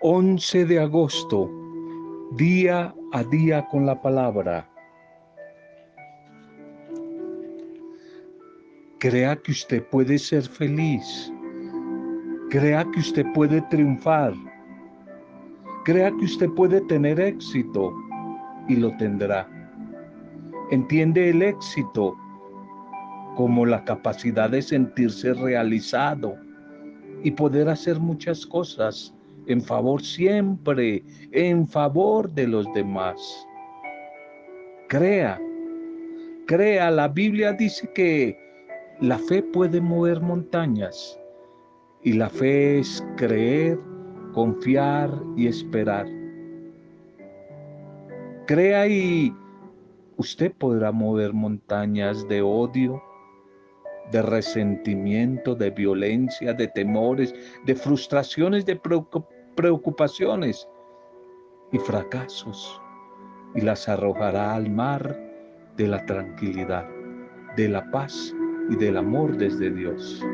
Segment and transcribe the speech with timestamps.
[0.00, 1.50] 11 de agosto,
[2.36, 4.70] día a día con la palabra.
[9.00, 11.32] Crea que usted puede ser feliz.
[12.48, 14.34] Crea que usted puede triunfar.
[15.84, 17.92] Crea que usted puede tener éxito
[18.68, 19.50] y lo tendrá.
[20.70, 22.16] Entiende el éxito
[23.34, 26.36] como la capacidad de sentirse realizado
[27.24, 29.12] y poder hacer muchas cosas
[29.48, 31.02] en favor siempre,
[31.32, 33.46] en favor de los demás.
[34.88, 35.40] Crea,
[36.46, 38.38] crea, la Biblia dice que
[39.00, 41.18] la fe puede mover montañas
[42.02, 43.78] y la fe es creer,
[44.34, 46.06] confiar y esperar.
[48.46, 49.34] Crea y
[50.18, 53.02] usted podrá mover montañas de odio,
[54.10, 59.37] de resentimiento, de violencia, de temores, de frustraciones, de preocupaciones
[61.72, 62.80] y fracasos
[63.54, 65.18] y las arrojará al mar
[65.76, 66.86] de la tranquilidad,
[67.56, 68.32] de la paz
[68.70, 70.24] y del amor desde Dios.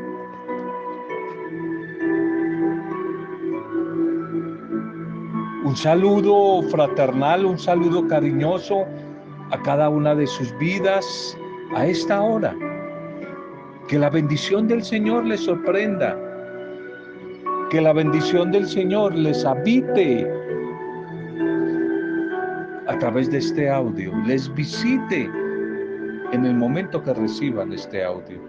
[5.63, 8.85] Un saludo fraternal, un saludo cariñoso
[9.49, 11.35] a cada una de sus vidas
[11.75, 12.55] a esta hora
[13.87, 16.15] que la bendición del Señor les sorprenda.
[17.69, 20.27] Que la bendición del Señor les habite
[22.87, 25.29] a través de este audio, les visite
[26.31, 28.39] en el momento que reciban este audio.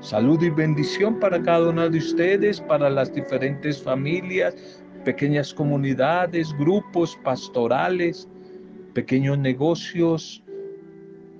[0.00, 7.18] Salud y bendición para cada una de ustedes, para las diferentes familias, pequeñas comunidades, grupos
[7.24, 8.28] pastorales,
[8.94, 10.41] pequeños negocios,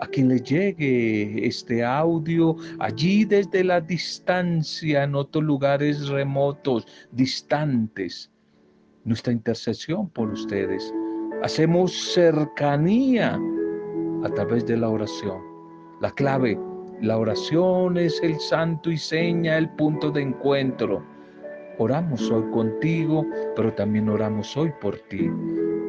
[0.02, 8.28] a quien le llegue este audio allí desde la distancia, en otros lugares remotos, distantes.
[9.04, 10.92] Nuestra intercesión por ustedes.
[11.44, 13.38] Hacemos cercanía
[14.24, 15.40] a través de la oración.
[16.00, 16.58] La clave,
[17.00, 21.06] la oración es el santo y seña, el punto de encuentro.
[21.78, 23.24] Oramos hoy contigo,
[23.54, 25.30] pero también oramos hoy por ti.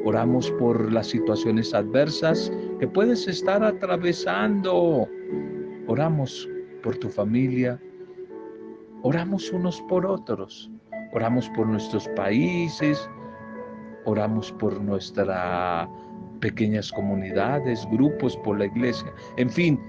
[0.06, 5.08] Oramos por las situaciones adversas que puedes estar atravesando.
[5.88, 6.50] Oramos
[6.82, 7.82] por tu familia.
[9.02, 10.70] Oramos unos por otros.
[11.14, 13.10] Oramos por nuestros países.
[14.06, 15.88] Oramos por nuestras
[16.42, 19.14] pequeñas comunidades, grupos, por la iglesia.
[19.38, 19.80] En fin,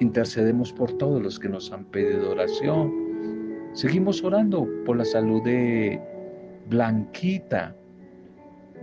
[0.00, 2.92] intercedemos por todos los que nos han pedido oración.
[3.72, 5.98] Seguimos orando por la salud de
[6.68, 7.74] Blanquita,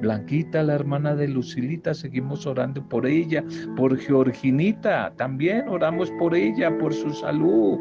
[0.01, 3.43] Blanquita, la hermana de Lucilita, seguimos orando por ella,
[3.75, 7.79] por Georginita, también oramos por ella, por su salud.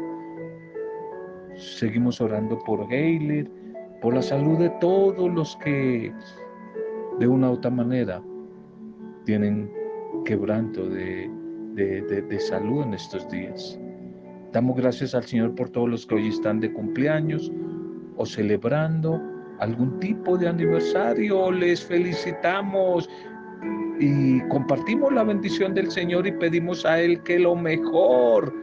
[1.55, 3.49] Seguimos orando por Heiler,
[4.01, 6.13] por la salud de todos los que
[7.19, 8.21] de una u otra manera
[9.25, 9.71] tienen
[10.25, 11.29] quebranto de,
[11.73, 13.79] de salud en estos días.
[14.51, 17.51] Damos gracias al Señor por todos los que hoy están de cumpleaños
[18.15, 19.21] o celebrando
[19.59, 23.09] algún tipo de aniversario, les felicitamos
[23.99, 28.53] y compartimos la bendición del Señor y pedimos a Él que lo mejor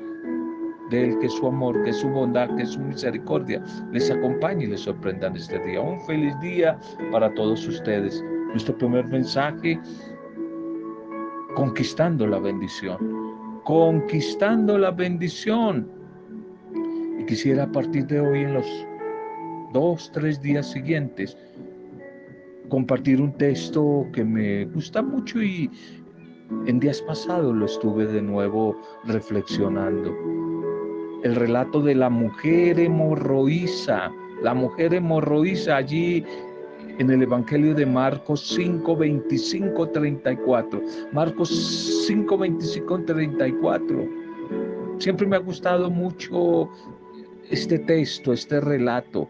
[0.91, 4.81] de Él, que su amor, que su bondad, que su misericordia les acompañe y les
[4.81, 5.81] sorprenda en este día.
[5.81, 6.78] Un feliz día
[7.10, 8.22] para todos ustedes.
[8.50, 9.81] Nuestro primer mensaje,
[11.54, 12.98] conquistando la bendición,
[13.64, 15.88] conquistando la bendición.
[17.19, 18.86] Y quisiera a partir de hoy en los
[19.72, 21.37] dos, tres días siguientes,
[22.69, 25.71] compartir un texto que me gusta mucho y
[26.66, 30.15] en días pasados lo estuve de nuevo reflexionando.
[31.25, 34.11] El relato de la mujer hemorroísa,
[34.43, 36.25] la mujer hemorroísa allí
[36.99, 40.82] en el Evangelio de Marcos 5, 25, 34.
[41.12, 44.09] Marcos 5, 25, 34.
[44.99, 46.69] Siempre me ha gustado mucho
[47.50, 49.29] este texto, este relato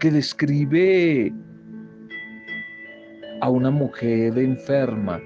[0.00, 1.32] que describe
[3.42, 5.20] a una mujer enferma,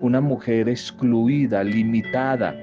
[0.00, 2.54] una mujer excluida, limitada,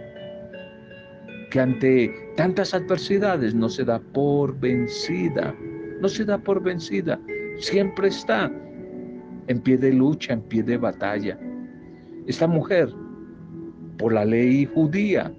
[1.50, 5.56] que ante tantas adversidades no se da por vencida,
[6.00, 7.19] no se da por vencida,
[7.57, 8.51] siempre está
[9.48, 11.39] en pie de lucha, en pie de batalla.
[12.28, 12.89] Esta mujer,
[13.98, 15.34] por la ley judía,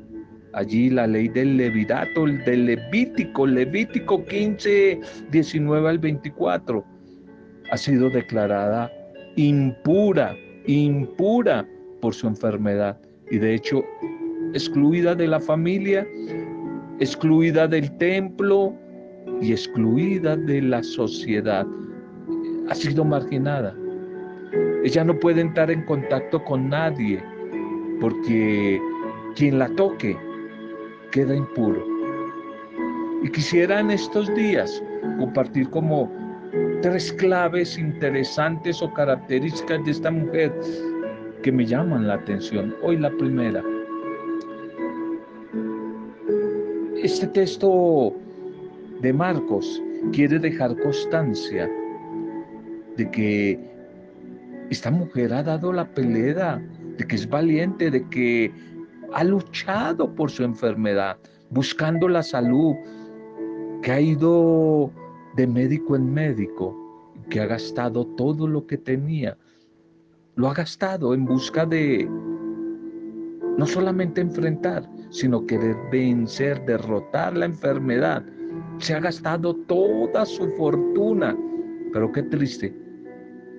[0.54, 6.84] allí la ley del levirato, del levítico, levítico 15, 19 al 24,
[7.70, 8.90] ha sido declarada
[9.36, 10.34] impura,
[10.66, 11.66] impura
[12.00, 12.98] por su enfermedad
[13.30, 13.84] y de hecho
[14.52, 16.06] excluida de la familia,
[17.00, 18.74] excluida del templo,
[19.40, 21.66] y excluida de la sociedad.
[22.68, 23.74] Ha sido marginada.
[24.84, 27.22] Ella no puede entrar en contacto con nadie
[28.00, 28.80] porque
[29.34, 30.16] quien la toque
[31.14, 31.86] queda impuro.
[33.22, 34.82] Y quisiera en estos días
[35.20, 36.12] compartir como
[36.82, 40.52] tres claves interesantes o características de esta mujer
[41.42, 42.74] que me llaman la atención.
[42.82, 43.62] Hoy la primera.
[47.00, 48.12] Este texto
[49.00, 49.80] de Marcos
[50.12, 51.70] quiere dejar constancia
[52.96, 53.60] de que
[54.70, 56.60] esta mujer ha dado la pelea,
[56.98, 58.52] de que es valiente, de que
[59.14, 61.16] ha luchado por su enfermedad,
[61.50, 62.74] buscando la salud,
[63.82, 64.90] que ha ido
[65.36, 66.76] de médico en médico,
[67.30, 69.36] que ha gastado todo lo que tenía
[70.36, 72.08] lo ha gastado en busca de
[73.56, 78.24] no solamente enfrentar, sino querer vencer, derrotar la enfermedad.
[78.78, 81.36] Se ha gastado toda su fortuna.
[81.92, 82.76] Pero qué triste.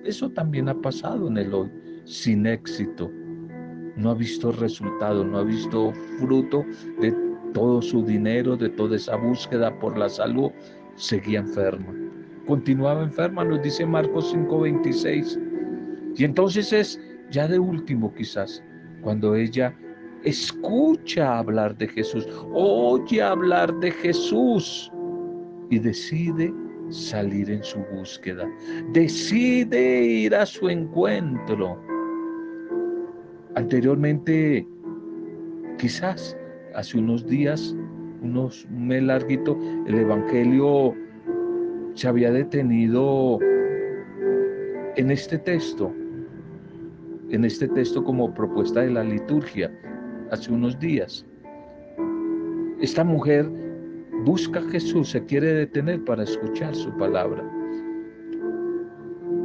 [0.04, 1.70] Eso también ha pasado en el hoy,
[2.04, 3.10] sin éxito.
[3.96, 6.64] No ha visto resultado, no ha visto fruto
[7.00, 7.14] de
[7.54, 10.50] todo su dinero, de toda esa búsqueda por la salud.
[10.96, 11.94] Seguía enferma.
[12.46, 15.38] Continuaba enferma, nos dice Marcos 5:26
[16.16, 17.00] y entonces es
[17.30, 18.62] ya de último quizás,
[19.02, 19.74] cuando ella
[20.24, 24.90] escucha hablar de Jesús, oye hablar de Jesús
[25.70, 26.52] y decide
[26.88, 28.48] salir en su búsqueda,
[28.92, 31.78] decide ir a su encuentro.
[33.56, 34.66] Anteriormente,
[35.78, 36.36] quizás
[36.74, 37.74] hace unos días,
[38.22, 40.94] unos un mes larguito, el Evangelio
[41.94, 43.38] se había detenido
[44.96, 45.92] en este texto
[47.30, 49.72] en este texto como propuesta de la liturgia
[50.30, 51.26] hace unos días.
[52.80, 53.50] Esta mujer
[54.24, 57.44] busca a Jesús, se quiere detener para escuchar su palabra.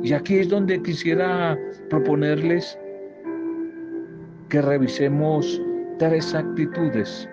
[0.03, 1.57] Y aquí es donde quisiera
[1.89, 2.77] proponerles
[4.51, 5.61] que revisemos
[5.97, 7.27] tres actitudes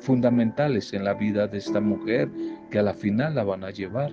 [0.00, 2.28] fundamentales en la vida de esta mujer
[2.70, 4.12] que a la final la van a llevar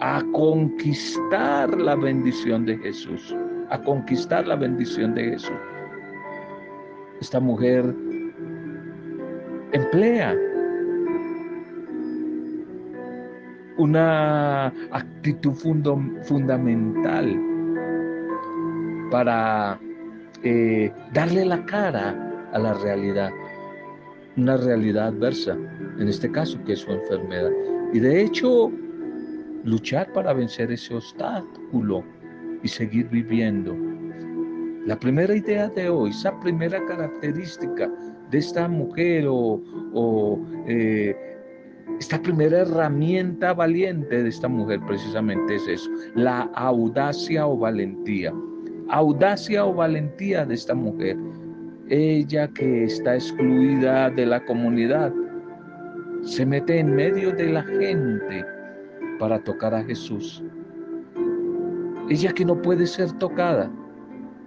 [0.00, 3.34] a conquistar la bendición de Jesús
[3.70, 5.56] a conquistar la bendición de Jesús.
[7.20, 7.94] Esta mujer
[9.72, 10.36] emplea
[13.76, 15.54] una actitud
[16.24, 17.40] fundamental
[19.12, 19.78] para
[20.42, 23.30] eh, darle la cara a la realidad,
[24.36, 25.56] una realidad adversa,
[25.98, 27.50] en este caso que es su enfermedad.
[27.92, 28.70] Y de hecho,
[29.64, 32.04] luchar para vencer ese obstáculo
[32.62, 33.76] y seguir viviendo.
[34.86, 37.90] La primera idea de hoy, esa primera característica
[38.30, 39.60] de esta mujer o,
[40.66, 41.14] eh,
[41.98, 48.32] esta primera herramienta valiente de esta mujer precisamente es eso, la audacia o valentía.
[48.90, 51.16] Audacia o valentía de esta mujer.
[51.88, 55.12] Ella que está excluida de la comunidad,
[56.22, 58.44] se mete en medio de la gente
[59.18, 60.42] para tocar a Jesús
[62.10, 63.70] ella que no puede ser tocada,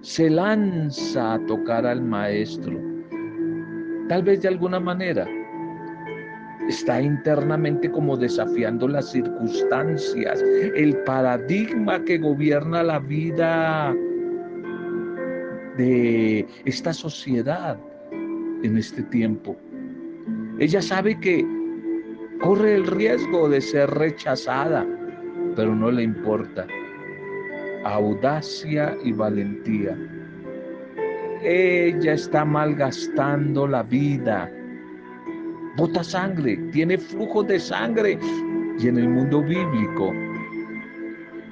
[0.01, 2.77] se lanza a tocar al maestro.
[4.09, 5.25] Tal vez de alguna manera
[6.67, 10.43] está internamente como desafiando las circunstancias,
[10.75, 13.95] el paradigma que gobierna la vida
[15.77, 17.77] de esta sociedad
[18.11, 19.57] en este tiempo.
[20.59, 21.45] Ella sabe que
[22.41, 24.85] corre el riesgo de ser rechazada,
[25.55, 26.65] pero no le importa
[27.85, 29.97] audacia y valentía.
[31.43, 34.49] Ella está malgastando la vida.
[35.75, 38.17] Bota sangre, tiene flujo de sangre.
[38.79, 40.13] Y en el mundo bíblico,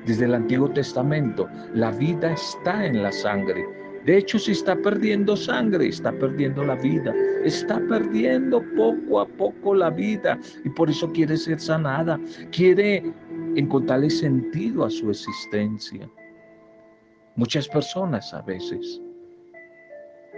[0.05, 3.65] desde el Antiguo Testamento, la vida está en la sangre.
[4.05, 7.13] De hecho, si está perdiendo sangre, está perdiendo la vida.
[7.43, 10.39] Está perdiendo poco a poco la vida.
[10.63, 12.19] Y por eso quiere ser sanada.
[12.51, 13.03] Quiere
[13.55, 16.09] encontrarle sentido a su existencia.
[17.35, 19.01] Muchas personas a veces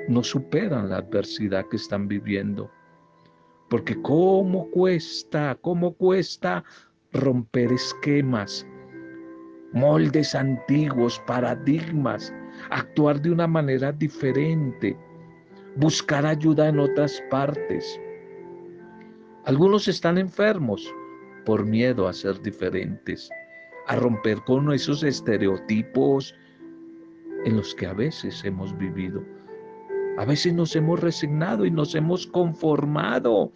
[0.09, 2.69] no superan la adversidad que están viviendo.
[3.69, 6.63] Porque cómo cuesta, cómo cuesta
[7.13, 8.67] romper esquemas,
[9.71, 12.33] moldes antiguos, paradigmas,
[12.69, 14.97] actuar de una manera diferente,
[15.75, 17.99] buscar ayuda en otras partes.
[19.45, 20.93] Algunos están enfermos
[21.45, 23.29] por miedo a ser diferentes,
[23.87, 26.33] a romper con esos estereotipos
[27.45, 29.23] en los que a veces hemos vivido.
[30.17, 33.51] A veces nos hemos resignado y nos hemos conformado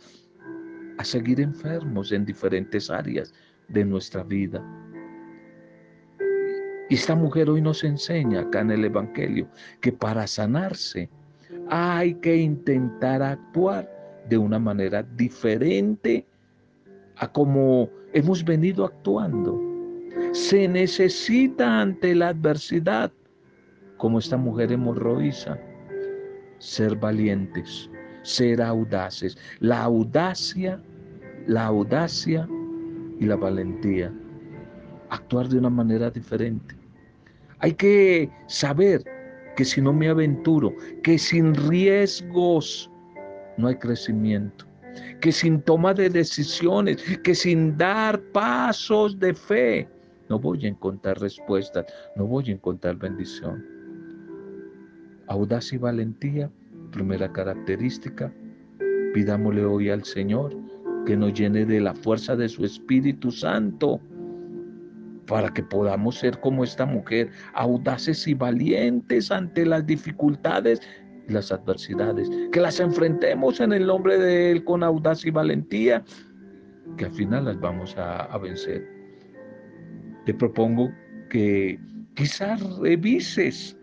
[0.97, 3.33] a seguir enfermos en diferentes áreas
[3.69, 4.63] de nuestra vida.
[6.89, 9.47] Y esta mujer hoy nos enseña acá en el Evangelio
[9.81, 11.09] que para sanarse
[11.69, 13.89] hay que intentar actuar
[14.29, 16.25] de una manera diferente
[17.17, 19.61] a como hemos venido actuando.
[20.31, 23.11] Se necesita ante la adversidad,
[23.97, 25.57] como esta mujer hemorroísa,
[26.59, 27.89] ser valientes,
[28.23, 29.37] ser audaces.
[29.59, 30.81] La audacia,
[31.47, 32.47] la audacia
[33.19, 34.13] y la valentía.
[35.09, 36.76] Actuar de una manera diferente.
[37.59, 39.03] Hay que saber
[39.55, 40.73] que si no me aventuro,
[41.03, 42.91] que sin riesgos
[43.57, 44.65] no hay crecimiento,
[45.19, 49.89] que sin toma de decisiones, que sin dar pasos de fe,
[50.29, 51.85] no voy a encontrar respuestas,
[52.15, 53.65] no voy a encontrar bendición.
[55.27, 56.51] Audacia y valentía,
[56.91, 58.31] primera característica.
[59.13, 60.55] Pidámosle hoy al Señor
[61.05, 63.99] que nos llene de la fuerza de su Espíritu Santo
[65.27, 70.81] para que podamos ser como esta mujer, audaces y valientes ante las dificultades
[71.27, 76.03] y las adversidades, que las enfrentemos en el nombre de Él con audacia y valentía,
[76.97, 78.87] que al final las vamos a, a vencer.
[80.25, 80.89] Te propongo
[81.29, 81.77] que
[82.15, 83.77] quizás revises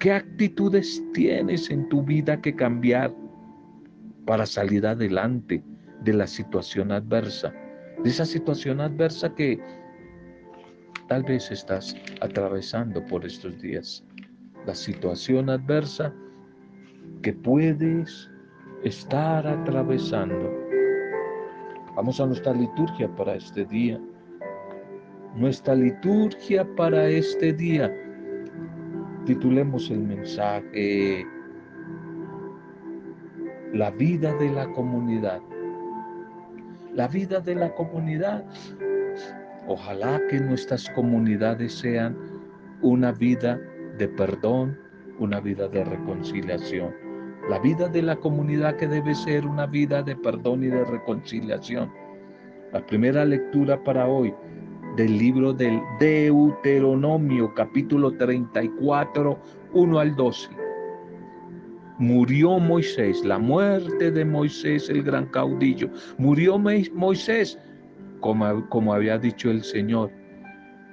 [0.00, 3.14] qué actitudes tienes en tu vida que cambiar
[4.26, 5.62] para salir adelante
[6.02, 7.54] de la situación adversa,
[8.02, 9.60] de esa situación adversa que
[11.08, 14.04] tal vez estás atravesando por estos días.
[14.66, 16.12] La situación adversa
[17.22, 18.30] que puedes
[18.84, 20.52] estar atravesando.
[21.96, 24.00] Vamos a nuestra liturgia para este día.
[25.36, 27.92] Nuestra liturgia para este día.
[29.26, 31.26] Titulemos el mensaje
[33.72, 35.40] La vida de la comunidad.
[36.92, 38.44] La vida de la comunidad
[39.66, 42.16] Ojalá que nuestras comunidades sean
[42.82, 43.58] una vida
[43.98, 44.78] de perdón,
[45.18, 46.94] una vida de reconciliación.
[47.48, 51.90] La vida de la comunidad que debe ser una vida de perdón y de reconciliación.
[52.72, 54.34] La primera lectura para hoy
[54.96, 59.38] del libro del Deuteronomio, capítulo 34,
[59.72, 60.48] 1 al 12.
[61.98, 65.88] Murió Moisés, la muerte de Moisés, el gran caudillo.
[66.18, 67.58] Murió Moisés
[68.20, 70.10] como, había dicho el Señor,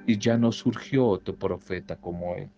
[0.06, 2.50] y ya no surgió otro profeta como él.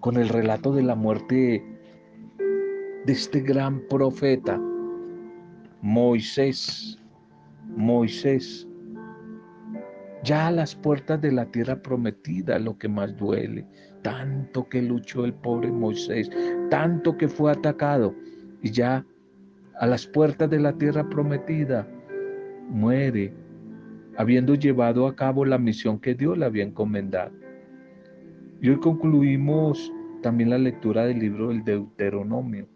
[0.00, 1.64] Con el relato de la muerte
[3.06, 4.60] de este gran profeta,
[5.82, 6.98] Moisés,
[7.76, 8.66] Moisés,
[10.22, 13.66] ya a las puertas de la tierra prometida, lo que más duele,
[14.02, 16.30] tanto que luchó el pobre Moisés,
[16.70, 18.14] tanto que fue atacado,
[18.62, 19.04] y ya
[19.78, 21.86] a las puertas de la tierra prometida,
[22.68, 23.32] muere,
[24.16, 27.32] habiendo llevado a cabo la misión que Dios le había encomendado.
[28.60, 32.66] Y hoy concluimos también la lectura del libro del Deuteronomio.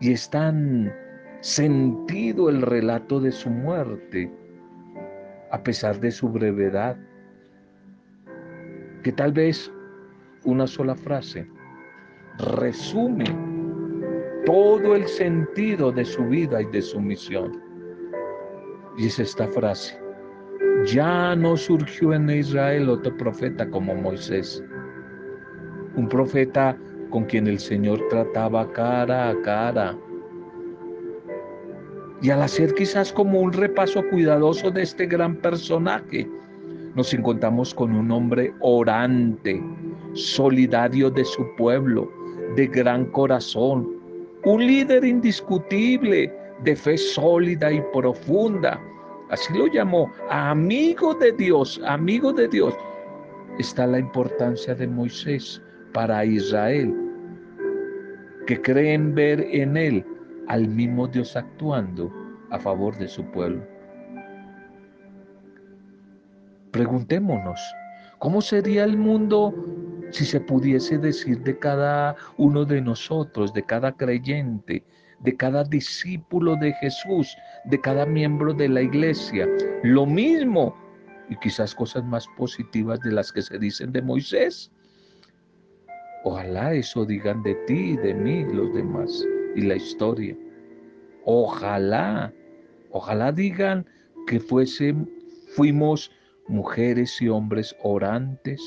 [0.00, 0.92] Y es tan
[1.40, 4.32] sentido el relato de su muerte,
[5.50, 6.96] a pesar de su brevedad,
[9.02, 9.70] que tal vez
[10.44, 11.46] una sola frase
[12.38, 13.53] resume
[14.46, 17.62] todo el sentido de su vida y de su misión.
[18.98, 19.98] Es esta frase,
[20.86, 24.62] ya no surgió en Israel otro profeta como Moisés,
[25.96, 26.76] un profeta
[27.10, 29.96] con quien el Señor trataba cara a cara.
[32.20, 36.28] Y al hacer quizás como un repaso cuidadoso de este gran personaje,
[36.94, 39.62] nos encontramos con un hombre orante,
[40.12, 42.10] solidario de su pueblo,
[42.56, 43.93] de gran corazón,
[44.44, 46.32] un líder indiscutible,
[46.62, 48.80] de fe sólida y profunda.
[49.30, 52.74] Así lo llamó, amigo de Dios, amigo de Dios.
[53.58, 56.94] Está la importancia de Moisés para Israel,
[58.46, 60.04] que creen ver en él
[60.48, 62.12] al mismo Dios actuando
[62.50, 63.62] a favor de su pueblo.
[66.70, 67.60] Preguntémonos,
[68.24, 69.52] ¿cómo sería el mundo
[70.10, 74.82] si se pudiese decir de cada uno de nosotros, de cada creyente,
[75.20, 79.46] de cada discípulo de Jesús, de cada miembro de la iglesia,
[79.82, 80.74] lo mismo
[81.28, 84.72] y quizás cosas más positivas de las que se dicen de Moisés.
[86.24, 89.22] Ojalá eso digan de ti de mí los demás
[89.54, 90.34] y la historia.
[91.26, 92.32] Ojalá,
[92.90, 93.84] ojalá digan
[94.26, 95.10] que fuesen,
[95.54, 96.10] fuimos
[96.48, 98.60] mujeres y hombres orantes,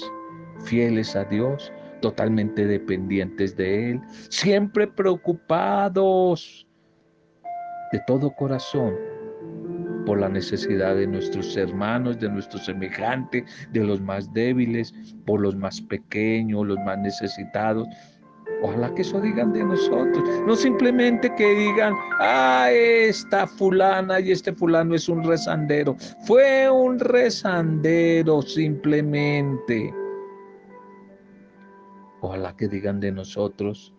[0.66, 6.68] fieles a Dios, totalmente dependientes de Él, siempre preocupados
[7.92, 8.96] de todo corazón
[10.06, 13.44] por la necesidad de nuestros hermanos, de nuestros semejantes,
[13.74, 14.94] de los más débiles,
[15.26, 17.88] por los más pequeños, los más necesitados.
[18.62, 24.52] Ojalá que eso digan de nosotros, no simplemente que digan, ah, esta fulana y este
[24.52, 25.96] fulano es un rezandero.
[26.26, 29.94] Fue un rezandero simplemente.
[32.22, 33.94] Ojalá que digan de nosotros,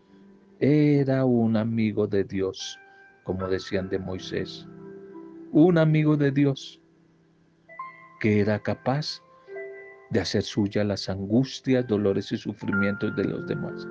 [0.59, 2.81] era un amigo de Dios,
[3.23, 4.67] como decían de Moisés.
[5.53, 6.83] Un amigo de Dios
[8.21, 9.23] que era capaz
[10.11, 13.87] de hacer suya las angustias, dolores y sufrimientos de los demás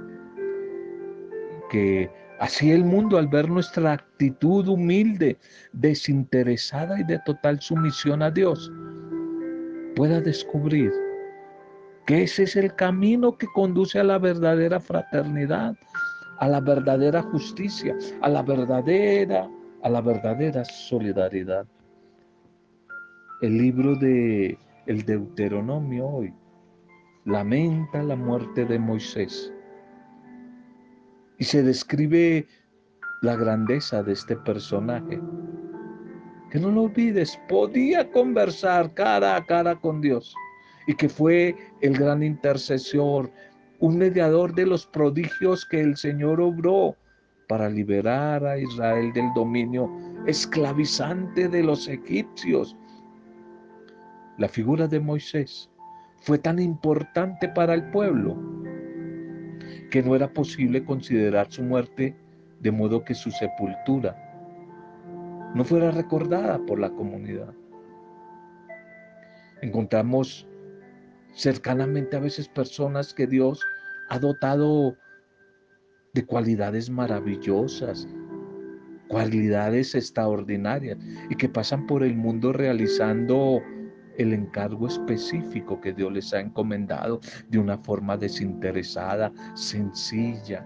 [1.70, 2.10] que
[2.40, 5.38] así el mundo al ver nuestra actitud humilde,
[5.74, 8.72] desinteresada y de total sumisión a Dios,
[9.96, 10.92] pueda descubrir
[12.06, 15.76] que ese es el camino que conduce a la verdadera fraternidad,
[16.40, 19.50] a la verdadera justicia, a la verdadera,
[19.84, 21.66] a la verdadera solidaridad.
[23.42, 26.34] El libro de el Deuteronomio hoy
[27.26, 29.54] lamenta la muerte de Moisés
[31.38, 32.48] y se describe
[33.22, 35.20] la grandeza de este personaje.
[36.50, 40.34] Que no lo olvides, podía conversar cara a cara con Dios
[40.88, 43.29] y que fue el gran intercesor,
[43.79, 46.96] un mediador de los prodigios que el Señor obró
[47.48, 49.89] para liberar a Israel del dominio
[50.25, 52.75] esclavizante de los egipcios.
[54.38, 55.70] La figura de Moisés
[56.22, 58.38] fue tan importante para el pueblo
[59.89, 62.15] que no era posible considerar su muerte
[62.60, 64.15] de modo que su sepultura
[65.56, 67.53] no fuera recordada por la comunidad.
[69.62, 70.48] Encontramos
[71.34, 73.62] cercanamente a veces personas que Dios
[74.10, 74.96] ha dotado
[76.13, 78.08] de cualidades maravillosas,
[79.08, 80.98] cualidades extraordinarias
[81.29, 83.62] y que pasan por el mundo realizando
[84.18, 90.66] el encargo específico que Dios les ha encomendado de una forma desinteresada, sencilla,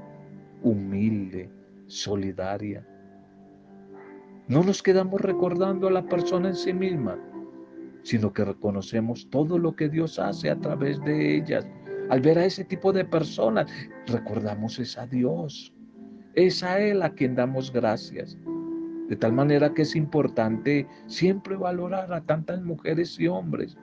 [0.63, 1.49] humilde,
[1.87, 2.85] solidaria.
[4.47, 7.17] No nos quedamos recordando a la persona en sí misma,
[8.03, 11.65] sino que reconocemos todo lo que Dios hace a través de ellas.
[12.09, 13.71] Al ver a ese tipo de personas,
[14.07, 15.73] recordamos es a Dios.
[16.33, 18.37] Es a Él a quien damos gracias.
[19.11, 23.77] De tal manera que es importante siempre valorar a tantas mujeres y hombres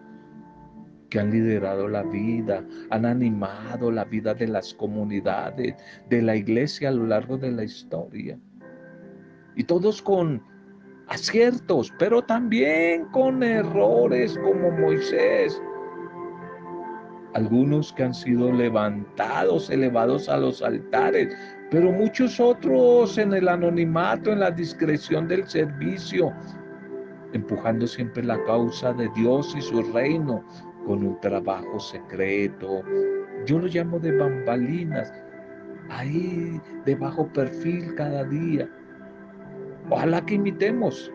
[1.11, 5.75] que han liderado la vida, han animado la vida de las comunidades,
[6.09, 8.39] de la iglesia a lo largo de la historia.
[9.55, 10.43] Y todos con
[11.09, 15.61] aciertos, pero también con errores como Moisés.
[17.35, 21.37] Algunos que han sido levantados, elevados a los altares,
[21.71, 26.33] pero muchos otros en el anonimato, en la discreción del servicio,
[27.33, 30.43] empujando siempre la causa de Dios y su reino
[30.87, 32.83] con un trabajo secreto.
[33.45, 35.13] Yo lo llamo de bambalinas,
[35.91, 38.69] ahí de bajo perfil cada día.
[39.91, 41.13] Ojalá que imitemos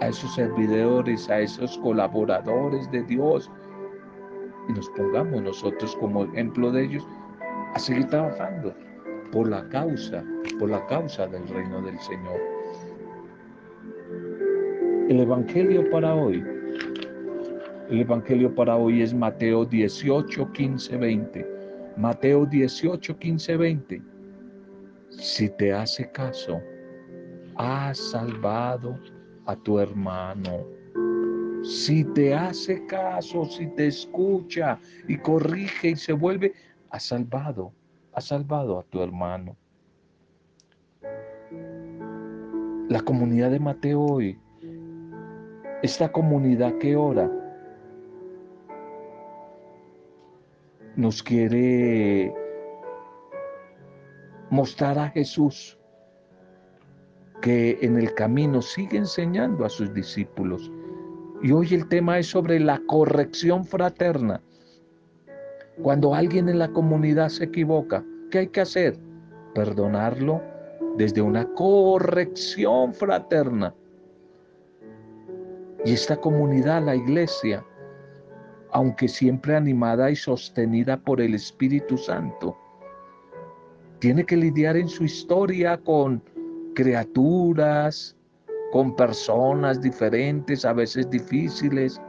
[0.00, 3.50] a esos servidores, a esos colaboradores de Dios
[4.68, 7.06] y nos pongamos nosotros como ejemplo de ellos
[7.74, 8.74] a seguir trabajando
[9.32, 10.24] por la causa,
[10.58, 12.40] por la causa del reino del Señor.
[15.08, 16.44] El Evangelio para hoy,
[17.90, 21.46] el Evangelio para hoy es Mateo 18, 15, 20.
[21.96, 24.02] Mateo 18, 15, 20.
[25.10, 26.60] Si te hace caso,
[27.56, 28.98] has salvado
[29.46, 30.64] a tu hermano.
[31.64, 36.52] Si te hace caso, si te escucha y corrige y se vuelve,
[36.90, 37.72] has salvado
[38.20, 39.56] salvado a tu hermano.
[42.88, 44.38] La comunidad de Mateo hoy,
[45.82, 47.30] esta comunidad que ora,
[50.96, 52.34] nos quiere
[54.50, 55.78] mostrar a Jesús
[57.40, 60.72] que en el camino sigue enseñando a sus discípulos.
[61.42, 64.42] Y hoy el tema es sobre la corrección fraterna.
[65.82, 68.98] Cuando alguien en la comunidad se equivoca, ¿qué hay que hacer?
[69.54, 70.42] Perdonarlo
[70.96, 73.74] desde una corrección fraterna.
[75.84, 77.64] Y esta comunidad, la iglesia,
[78.72, 82.56] aunque siempre animada y sostenida por el Espíritu Santo,
[84.00, 86.22] tiene que lidiar en su historia con
[86.74, 88.16] criaturas,
[88.72, 92.00] con personas diferentes, a veces difíciles,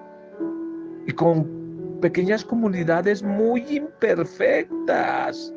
[1.08, 1.59] y con
[2.00, 5.54] pequeñas comunidades muy imperfectas,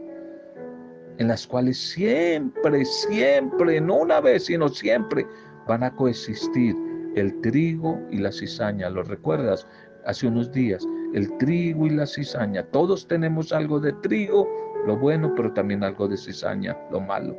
[1.18, 5.26] en las cuales siempre, siempre, no una vez, sino siempre,
[5.66, 6.76] van a coexistir
[7.14, 8.90] el trigo y la cizaña.
[8.90, 9.66] ¿Lo recuerdas?
[10.04, 12.64] Hace unos días, el trigo y la cizaña.
[12.64, 14.48] Todos tenemos algo de trigo,
[14.86, 17.36] lo bueno, pero también algo de cizaña, lo malo.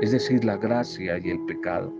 [0.00, 1.92] Es decir, la gracia y el pecado.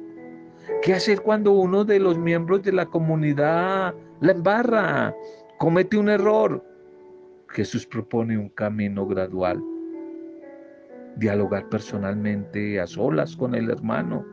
[0.83, 5.15] ¿Qué hacer cuando uno de los miembros de la comunidad la embarra,
[5.61, 6.65] comete un error?
[7.51, 9.63] Jesús propone un camino gradual.
[11.17, 14.25] Dialogar personalmente a solas con el hermano,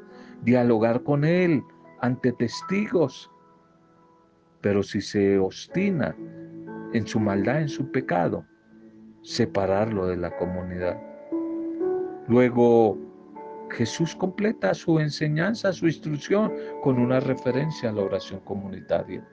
[0.44, 1.62] dialogar con él
[2.00, 3.30] ante testigos.
[4.62, 6.16] Pero si se obstina
[6.94, 8.46] en su maldad, en su pecado,
[9.22, 10.98] separarlo de la comunidad.
[12.30, 12.98] Luego,
[13.72, 19.28] Jesús completa su enseñanza, su instrucción con una referencia a la oración comunitaria.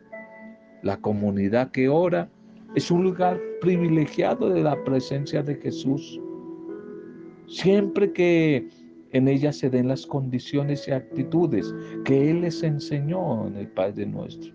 [0.85, 2.29] La comunidad que ora
[2.75, 6.21] es un lugar privilegiado de la presencia de Jesús.
[7.47, 8.69] Siempre que
[9.13, 14.05] en ella se den las condiciones y actitudes que Él les enseñó en el Padre
[14.05, 14.53] nuestro.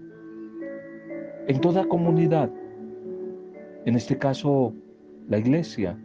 [1.48, 2.52] En toda comunidad,
[3.86, 4.72] en este caso
[5.30, 5.98] la iglesia,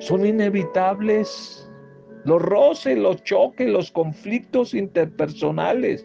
[0.00, 1.70] son inevitables
[2.24, 6.04] los roces, los choques, los conflictos interpersonales,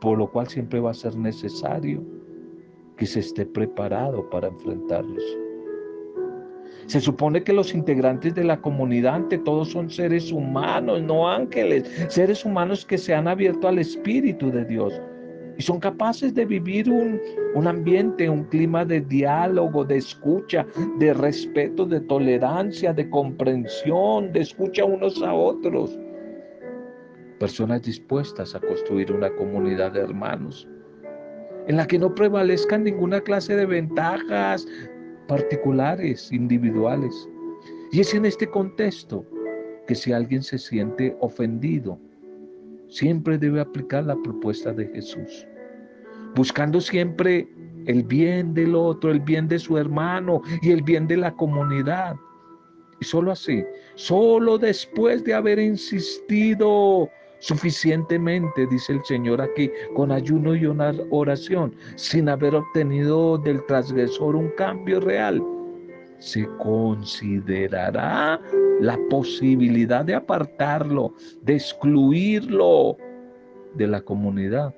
[0.00, 2.13] por lo cual siempre va a ser necesario
[2.96, 5.24] que se esté preparado para enfrentarlos.
[6.86, 11.90] Se supone que los integrantes de la comunidad ante todo son seres humanos, no ángeles,
[12.08, 15.00] seres humanos que se han abierto al Espíritu de Dios
[15.56, 17.20] y son capaces de vivir un,
[17.54, 20.66] un, ambiente, un clima de diálogo, de escucha,
[20.98, 25.98] de respeto, de tolerancia, de comprensión, de escucha unos a otros.
[27.38, 30.68] Personas dispuestas a construir una comunidad de hermanos
[31.66, 34.66] en la que no prevalezcan ninguna clase de ventajas
[35.28, 37.28] particulares, individuales.
[37.92, 39.24] Y es en este contexto
[39.86, 41.98] que si alguien se siente ofendido,
[42.88, 45.46] siempre debe aplicar la propuesta de Jesús,
[46.34, 47.48] buscando siempre
[47.86, 52.16] el bien del otro, el bien de su hermano y el bien de la comunidad.
[53.00, 57.08] Y solo así, solo después de haber insistido
[57.44, 64.34] suficientemente, dice el Señor aquí, con ayuno y una oración, sin haber obtenido del transgresor
[64.34, 65.42] un cambio real,
[66.20, 68.40] se considerará
[68.80, 72.96] la posibilidad de apartarlo, de excluirlo
[73.74, 74.74] de la comunidad,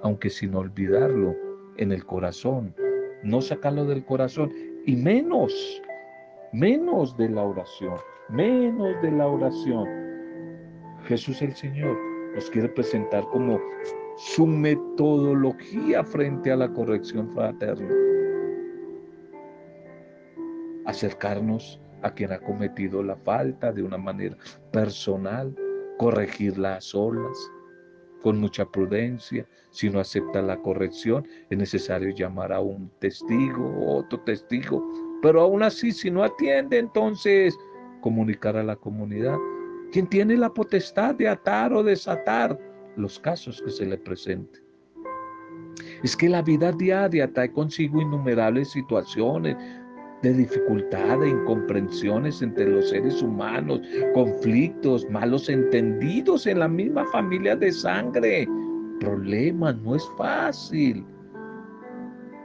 [0.00, 1.36] aunque sin olvidarlo
[1.76, 2.74] en el corazón,
[3.24, 4.50] no sacarlo del corazón
[4.86, 5.52] y menos,
[6.54, 7.96] menos de la oración,
[8.30, 10.05] menos de la oración
[11.06, 11.96] Jesús el Señor
[12.34, 13.60] nos quiere presentar como
[14.16, 17.94] su metodología frente a la corrección fraterna.
[20.84, 24.36] Acercarnos a quien ha cometido la falta de una manera
[24.72, 25.54] personal,
[25.98, 27.36] corregirla a solas,
[28.22, 29.46] con mucha prudencia.
[29.70, 34.84] Si no acepta la corrección, es necesario llamar a un testigo, otro testigo.
[35.22, 37.56] Pero aún así, si no atiende, entonces
[38.00, 39.36] comunicar a la comunidad
[39.92, 42.58] quien tiene la potestad de atar o desatar
[42.96, 44.62] los casos que se le presenten.
[46.02, 49.56] Es que la vida diaria trae consigo innumerables situaciones
[50.22, 53.80] de dificultad, de incomprensiones entre los seres humanos,
[54.14, 58.48] conflictos, malos entendidos en la misma familia de sangre.
[59.00, 61.04] Problemas, no es fácil.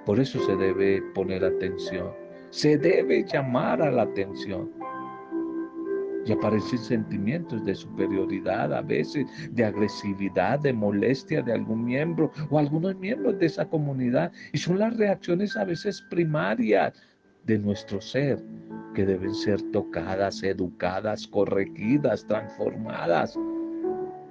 [0.06, 2.12] Por eso se debe poner atención,
[2.50, 4.81] se debe llamar a la atención
[6.26, 12.60] y aparecen sentimientos de superioridad, a veces de agresividad, de molestia de algún miembro o
[12.60, 14.32] algunos miembros de esa comunidad.
[14.54, 16.94] Y son las reacciones a veces primarias
[17.46, 18.44] de nuestro ser
[18.94, 23.40] que deben ser tocadas, educadas, corregidas, transformadas.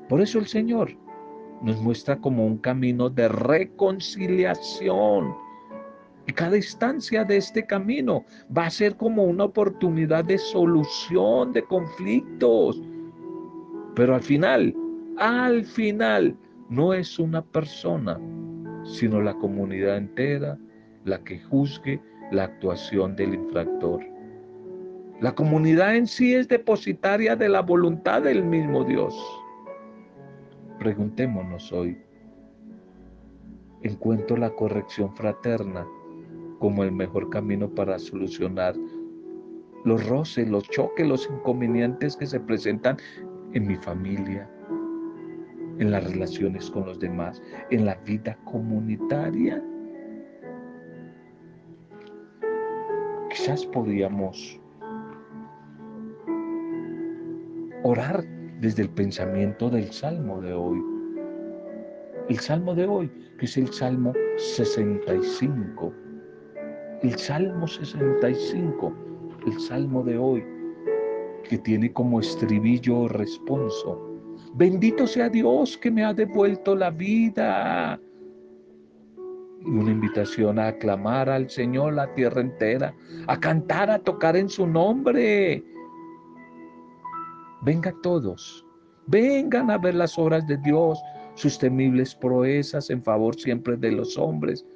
[0.08, 0.94] Por eso el Señor
[1.62, 5.34] nos muestra como un camino de reconciliación
[6.34, 8.24] cada instancia de este camino
[8.56, 12.80] va a ser como una oportunidad de solución de conflictos.
[13.94, 14.74] Pero al final,
[15.18, 16.36] al final,
[16.68, 18.18] no es una persona,
[18.84, 20.56] sino la comunidad entera
[21.04, 24.00] la que juzgue la actuación del infractor.
[25.20, 29.14] La comunidad en sí es depositaria de la voluntad del mismo Dios.
[30.78, 31.98] Preguntémonos hoy,
[33.82, 35.86] ¿encuentro la corrección fraterna
[36.60, 38.76] como el mejor camino para solucionar
[39.84, 42.96] los roces, los choques, los inconvenientes que se presentan
[43.54, 44.48] en mi familia,
[45.78, 49.60] en las relaciones con los demás, en la vida comunitaria.
[53.30, 54.60] quizás podíamos
[57.84, 58.22] orar
[58.60, 60.78] desde el pensamiento del Salmo de hoy.
[62.28, 65.94] El Salmo de hoy, que es el Salmo 65.
[67.02, 68.92] El Salmo 65,
[69.46, 70.44] el Salmo de hoy,
[71.48, 74.18] que tiene como estribillo responso.
[74.52, 77.98] Bendito sea Dios que me ha devuelto la vida.
[79.64, 82.94] Y una invitación a aclamar al Señor la tierra entera,
[83.28, 85.64] a cantar, a tocar en su nombre.
[87.62, 88.66] Venga todos,
[89.06, 91.00] vengan a ver las obras de Dios,
[91.34, 94.66] sus temibles proezas en favor siempre de los hombres.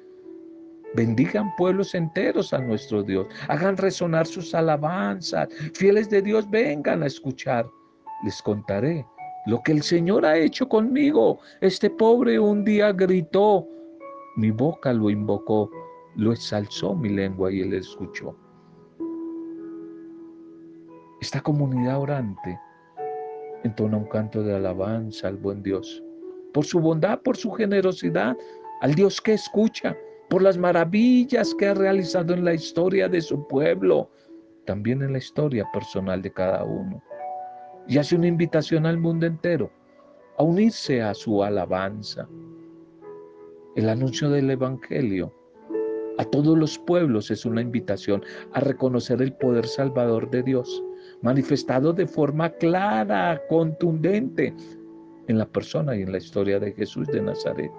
[0.95, 3.27] Bendigan pueblos enteros a nuestro Dios.
[3.49, 5.49] Hagan resonar sus alabanzas.
[5.73, 7.67] Fieles de Dios, vengan a escuchar.
[8.23, 9.05] Les contaré
[9.45, 11.39] lo que el Señor ha hecho conmigo.
[11.61, 13.67] Este pobre un día gritó,
[14.37, 15.69] mi boca lo invocó,
[16.15, 18.35] lo exalzó mi lengua y él escuchó.
[21.21, 22.59] Esta comunidad orante
[23.63, 26.03] entona un canto de alabanza al buen Dios,
[26.53, 28.37] por su bondad, por su generosidad,
[28.81, 29.95] al Dios que escucha,
[30.29, 34.09] por las maravillas que ha realizado en la historia de su pueblo,
[34.65, 37.01] también en la historia personal de cada uno.
[37.87, 39.71] Y hace una invitación al mundo entero
[40.37, 42.27] a unirse a su alabanza.
[43.75, 45.33] El anuncio del Evangelio
[46.17, 50.83] a todos los pueblos es una invitación a reconocer el poder salvador de Dios
[51.21, 54.53] manifestado de forma clara, contundente
[55.27, 57.71] en la persona y en la historia de Jesús de Nazaret.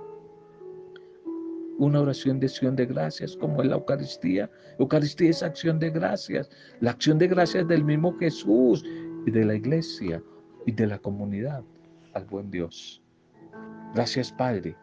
[1.79, 4.51] Una oración de acción de gracias como en la Eucaristía.
[4.79, 6.49] Eucaristía es acción de gracias.
[6.81, 8.85] La acción de gracias del mismo Jesús
[9.27, 10.23] y de la iglesia
[10.65, 11.63] y de la comunidad
[12.15, 13.03] al buen Dios.
[13.95, 14.77] Gracias Padre.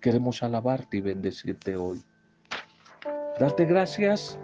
[0.00, 2.02] Queremos alabarte y bendecirte hoy.
[3.38, 4.38] Darte gracias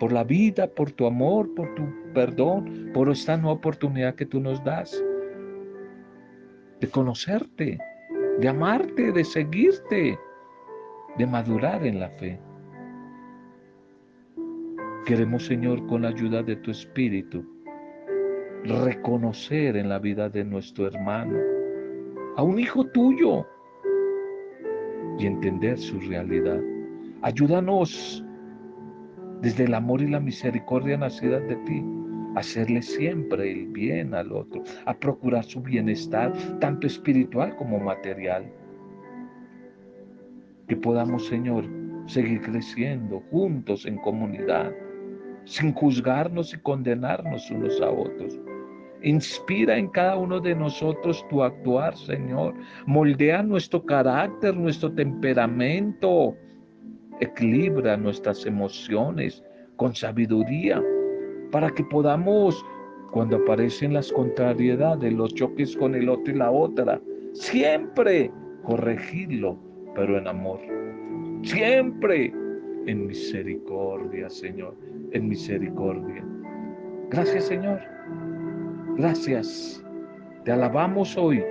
[0.00, 4.40] por la vida, por tu amor, por tu perdón, por esta nueva oportunidad que tú
[4.40, 5.00] nos das
[6.80, 7.78] de conocerte,
[8.40, 10.18] de amarte, de seguirte,
[11.20, 12.40] de madurar en la fe.
[15.04, 17.44] Queremos, Señor, con la ayuda de tu Espíritu,
[18.64, 21.38] reconocer en la vida de nuestro hermano
[22.38, 23.46] a un hijo tuyo
[25.18, 26.58] y entender su realidad.
[27.20, 28.24] Ayúdanos
[29.42, 31.84] desde el amor y la misericordia nacida de ti,
[32.34, 38.50] hacerle siempre el bien al otro, a procurar su bienestar, tanto espiritual como material.
[40.70, 41.64] Que podamos, Señor,
[42.06, 44.70] seguir creciendo juntos en comunidad,
[45.44, 48.38] sin juzgarnos y condenarnos unos a otros.
[49.02, 52.54] Inspira en cada uno de nosotros tu actuar, Señor.
[52.86, 56.36] Moldea nuestro carácter, nuestro temperamento,
[57.18, 59.42] equilibra nuestras emociones
[59.74, 60.80] con sabiduría
[61.50, 62.64] para que podamos,
[63.10, 67.00] cuando aparecen las contrariedades, los choques con el otro y la otra,
[67.32, 68.30] siempre
[68.62, 69.58] corregirlo,
[69.94, 70.60] pero en amor.
[71.42, 72.32] Siempre
[72.86, 74.74] en misericordia, Señor,
[75.12, 76.24] en misericordia.
[77.10, 77.80] Gracias, Señor.
[78.96, 79.84] Gracias.
[80.44, 81.42] Te alabamos hoy.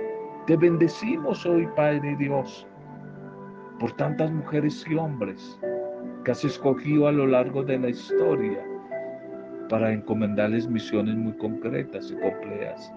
[0.46, 2.66] Te bendecimos hoy, Padre Dios
[3.80, 5.58] por tantas mujeres y hombres
[6.24, 8.62] que has escogido a lo largo de la historia
[9.70, 12.92] para encomendarles misiones muy concretas y complejas.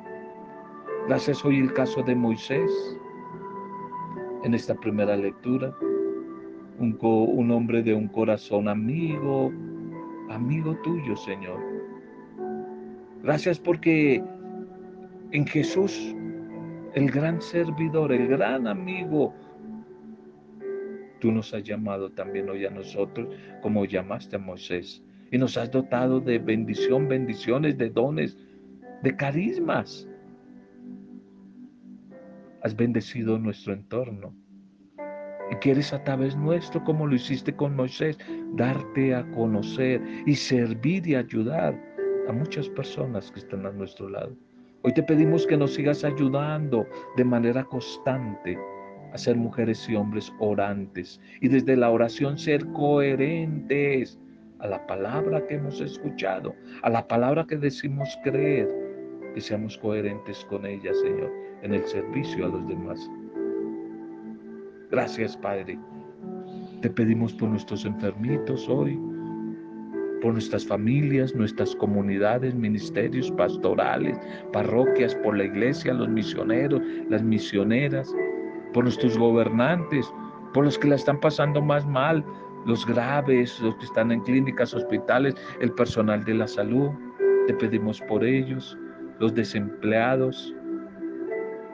[1.08, 2.70] Gracias hoy el caso de Moisés
[4.44, 5.74] en esta primera lectura,
[6.80, 9.52] un, hombre de un corazón amigo,
[10.30, 11.60] amigo tuyo, Señor.
[13.24, 14.22] Gracias porque
[15.32, 16.16] en Jesús,
[16.94, 19.34] el gran servidor, el gran amigo,
[21.24, 25.02] Tú nos has llamado también hoy a nosotros como llamaste a Moisés.
[25.32, 28.38] Y nos has dotado de bendición, bendiciones, de dones,
[29.04, 30.06] de carismas.
[32.64, 34.34] Has bendecido nuestro entorno.
[35.52, 38.18] Y quieres a través nuestro, como lo hiciste con Moisés,
[38.56, 41.80] darte a conocer y servir y ayudar
[42.28, 44.36] a muchas personas que están a nuestro lado.
[44.84, 48.58] Hoy te pedimos que nos sigas ayudando de manera constante
[49.14, 54.18] a ser mujeres y hombres orantes y desde la oración ser coherentes
[54.60, 58.70] a la palabra que hemos escuchado, a la palabra que decimos creer,
[59.34, 61.32] que seamos coherentes con ella, Señor,
[61.64, 63.10] en el servicio a los demás.
[64.92, 65.80] Gracias, Padre.
[66.82, 69.00] Te pedimos por nuestros enfermitos hoy,
[70.22, 74.18] por nuestras familias, nuestras comunidades, ministerios pastorales,
[74.52, 78.14] parroquias, por la iglesia, los misioneros, las misioneras,
[78.74, 80.06] por nuestros gobernantes,
[80.54, 82.24] por los que la están pasando más mal,
[82.66, 86.90] los graves, los que están en clínicas, hospitales, el personal de la salud.
[87.48, 88.78] Te pedimos por ellos,
[89.20, 90.54] los desempleados,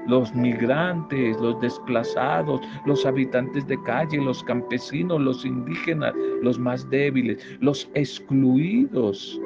[0.09, 7.45] los migrantes, los desplazados, los habitantes de calle, los campesinos, los indígenas, los más débiles,
[7.61, 9.39] los excluidos,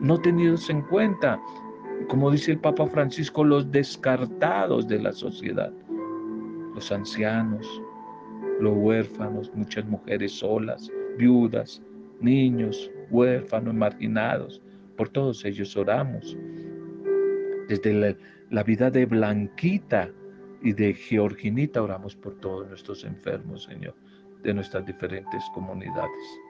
[0.00, 1.40] no tenidos en cuenta,
[2.08, 5.72] como dice el Papa Francisco, los descartados de la sociedad,
[6.74, 7.66] los ancianos,
[8.60, 11.82] los huérfanos, muchas mujeres solas, viudas,
[12.20, 14.60] niños, huérfanos, marginados.
[14.96, 16.36] Por todos ellos oramos.
[17.68, 18.16] Desde
[18.64, 20.10] vida de Blanquita
[20.62, 23.94] y de Georginita oramos por todos nuestros enfermos, Señor,
[24.42, 26.40] de nuestras diferentes comunidades.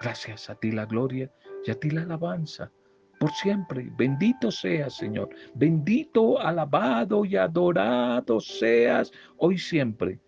[0.00, 1.30] Gracias a ti la gloria
[1.66, 2.70] y a ti la alabanza
[3.18, 3.90] por siempre.
[3.96, 5.28] Bendito seas, Señor.
[5.54, 10.18] Bendito, alabado y adorado seas hoy siempre.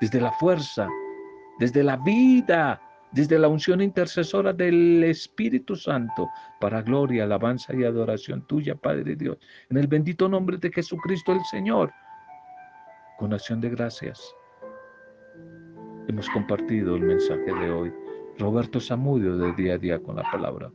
[0.00, 0.88] Desde la fuerza,
[1.58, 2.80] desde la vida,
[3.12, 6.28] desde la unción intercesora del Espíritu Santo,
[6.60, 9.38] para gloria, alabanza y adoración tuya, Padre Dios.
[9.70, 11.92] En el bendito nombre de Jesucristo el Señor.
[13.18, 14.34] Con acción de gracias.
[16.08, 17.92] Hemos compartido el mensaje de hoy.
[18.38, 20.70] Roberto Zamudio de día a día con la palabra.